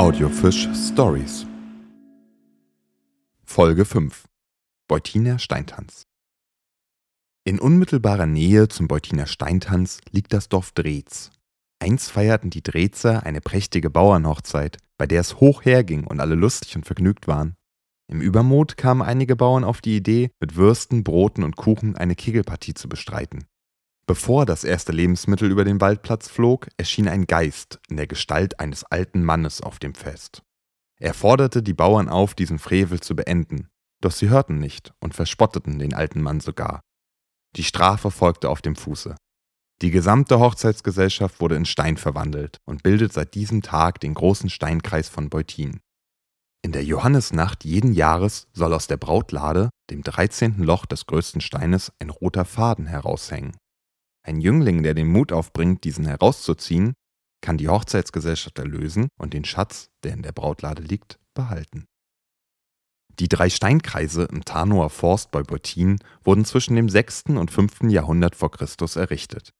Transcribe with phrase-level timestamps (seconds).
[0.00, 1.46] Audiofisch Stories
[3.44, 4.24] Folge 5
[4.88, 6.06] Beutiner Steintanz
[7.44, 11.32] In unmittelbarer Nähe zum Beutiner Steintanz liegt das Dorf Drehz.
[11.80, 16.76] Einst feierten die Drezer eine prächtige Bauernhochzeit, bei der es hoch herging und alle lustig
[16.76, 17.54] und vergnügt waren.
[18.10, 22.72] Im Übermut kamen einige Bauern auf die Idee, mit Würsten, Broten und Kuchen eine Kegelpartie
[22.72, 23.44] zu bestreiten.
[24.10, 28.82] Bevor das erste Lebensmittel über den Waldplatz flog, erschien ein Geist in der Gestalt eines
[28.82, 30.42] alten Mannes auf dem Fest.
[30.98, 33.68] Er forderte die Bauern auf, diesen Frevel zu beenden,
[34.00, 36.80] doch sie hörten nicht und verspotteten den alten Mann sogar.
[37.54, 39.14] Die Strafe folgte auf dem Fuße.
[39.80, 45.08] Die gesamte Hochzeitsgesellschaft wurde in Stein verwandelt und bildet seit diesem Tag den großen Steinkreis
[45.08, 45.78] von Beutin.
[46.62, 50.64] In der Johannisnacht jeden Jahres soll aus der Brautlade, dem 13.
[50.64, 53.52] Loch des größten Steines, ein roter Faden heraushängen.
[54.22, 56.94] Ein Jüngling, der den Mut aufbringt, diesen herauszuziehen,
[57.40, 61.86] kann die Hochzeitsgesellschaft erlösen und den Schatz, der in der Brautlade liegt, behalten.
[63.18, 67.24] Die drei Steinkreise im Tarnower Forst bei Beutin wurden zwischen dem 6.
[67.28, 67.82] und 5.
[67.90, 69.52] Jahrhundert vor Christus errichtet.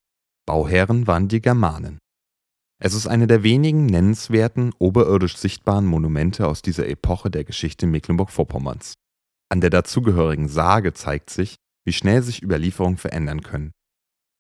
[0.47, 1.99] Bauherren waren die Germanen.
[2.83, 8.95] Es ist eine der wenigen nennenswerten, oberirdisch sichtbaren Monumente aus dieser Epoche der Geschichte Mecklenburg-Vorpommerns.
[9.51, 13.73] An der dazugehörigen Sage zeigt sich, wie schnell sich Überlieferungen verändern können.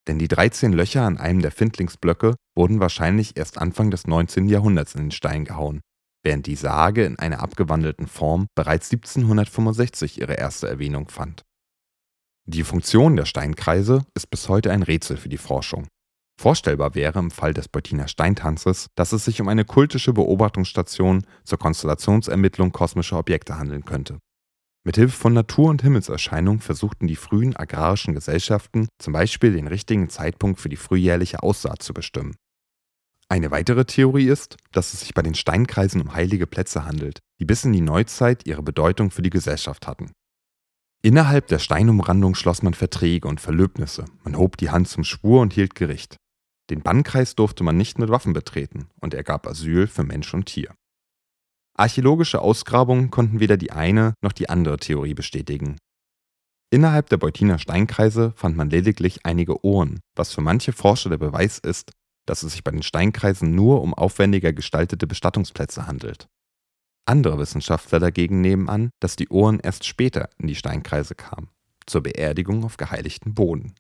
[0.09, 4.48] Denn die 13 Löcher an einem der Findlingsblöcke wurden wahrscheinlich erst Anfang des 19.
[4.48, 5.81] Jahrhunderts in den Stein gehauen,
[6.23, 11.43] während die Sage in einer abgewandelten Form bereits 1765 ihre erste Erwähnung fand.
[12.47, 15.87] Die Funktion der Steinkreise ist bis heute ein Rätsel für die Forschung.
[16.41, 21.59] Vorstellbar wäre im Fall des Beutiner Steintanzes, dass es sich um eine kultische Beobachtungsstation zur
[21.59, 24.19] Konstellationsermittlung kosmischer Objekte handeln könnte.
[24.84, 30.59] Mithilfe von Natur- und Himmelserscheinungen versuchten die frühen agrarischen Gesellschaften zum Beispiel den richtigen Zeitpunkt
[30.59, 32.34] für die frühjährliche Aussaat zu bestimmen.
[33.28, 37.44] Eine weitere Theorie ist, dass es sich bei den Steinkreisen um heilige Plätze handelt, die
[37.44, 40.12] bis in die Neuzeit ihre Bedeutung für die Gesellschaft hatten.
[41.03, 45.53] Innerhalb der Steinumrandung schloss man Verträge und Verlöbnisse, man hob die Hand zum Schwur und
[45.53, 46.16] hielt Gericht.
[46.71, 50.47] Den Bannkreis durfte man nicht mit Waffen betreten und er gab Asyl für Mensch und
[50.47, 50.75] Tier.
[51.81, 55.79] Archäologische Ausgrabungen konnten weder die eine noch die andere Theorie bestätigen.
[56.71, 61.59] Innerhalb der Beutiner Steinkreise fand man lediglich einige Ohren, was für manche Forscher der Beweis
[61.59, 61.93] ist,
[62.27, 66.29] dass es sich bei den Steinkreisen nur um aufwendiger gestaltete Bestattungsplätze handelt.
[67.07, 71.49] Andere Wissenschaftler dagegen nehmen an, dass die Ohren erst später in die Steinkreise kamen,
[71.87, 73.75] zur Beerdigung auf geheiligten Boden.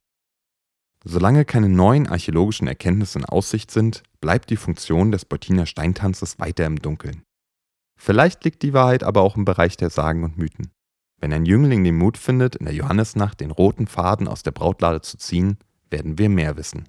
[1.04, 6.64] Solange keine neuen archäologischen Erkenntnisse in Aussicht sind, bleibt die Funktion des Beutiner Steintanzes weiter
[6.64, 7.24] im Dunkeln.
[8.02, 10.72] Vielleicht liegt die Wahrheit aber auch im Bereich der Sagen und Mythen.
[11.18, 15.02] Wenn ein Jüngling den Mut findet, in der Johannesnacht den roten Faden aus der Brautlade
[15.02, 15.58] zu ziehen,
[15.90, 16.88] werden wir mehr wissen.